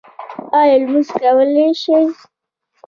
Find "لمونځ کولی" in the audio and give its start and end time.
0.81-1.67